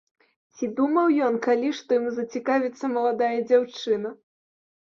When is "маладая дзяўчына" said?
2.97-4.09